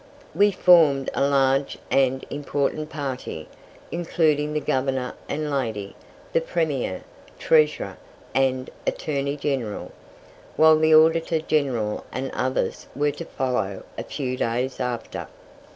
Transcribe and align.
We 0.33 0.49
formed 0.49 1.11
a 1.13 1.21
large 1.23 1.77
and 1.91 2.25
important 2.31 2.89
party, 2.89 3.47
including 3.91 4.53
the 4.53 4.59
Governor 4.59 5.13
and 5.29 5.51
lady, 5.51 5.95
the 6.33 6.41
Premier, 6.41 7.03
Treasurer, 7.37 7.97
and 8.33 8.71
Attorney 8.87 9.37
General, 9.37 9.91
while 10.55 10.79
the 10.79 10.95
Auditor 10.95 11.39
General 11.39 12.03
and 12.11 12.31
others 12.33 12.87
were 12.95 13.11
to 13.11 13.25
follow 13.25 13.83
a 13.95 14.03
few 14.03 14.35
days 14.35 14.79
after. 14.79 15.27